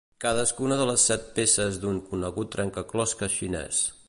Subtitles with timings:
[0.23, 3.89] Cadascuna de les set peces d'un conegut trencaclosques xinès.